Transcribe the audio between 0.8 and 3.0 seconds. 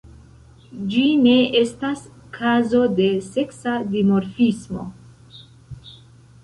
Ĝi ne estas kazo